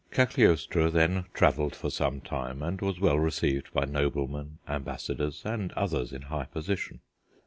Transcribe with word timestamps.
Cagliostro 0.09 0.89
then 0.89 1.25
travelled 1.31 1.75
for 1.75 1.91
some 1.91 2.21
time, 2.21 2.63
and 2.63 2.81
was 2.81 2.99
well 2.99 3.19
received 3.19 3.71
by 3.71 3.85
noblemen, 3.85 4.57
ambassadors, 4.67 5.43
and 5.45 5.71
others 5.73 6.11
in 6.11 6.23
high 6.23 6.45
position. 6.45 7.01